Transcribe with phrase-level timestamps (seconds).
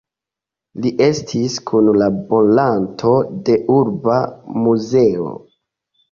[0.83, 3.11] Li estis kunlaboranto
[3.49, 4.15] de urba
[4.63, 5.29] muzeo.